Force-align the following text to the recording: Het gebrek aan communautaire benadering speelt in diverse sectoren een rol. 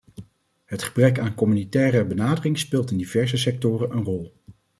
Het 0.65 0.83
gebrek 0.83 1.19
aan 1.19 1.33
communautaire 1.33 2.05
benadering 2.05 2.59
speelt 2.59 2.91
in 2.91 2.97
diverse 2.97 3.37
sectoren 3.37 3.91
een 3.91 4.03
rol. 4.03 4.33